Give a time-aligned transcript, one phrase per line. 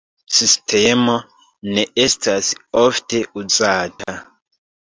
[0.35, 1.17] Sistemo
[1.77, 2.51] ne estas
[2.85, 4.21] ofte uzata.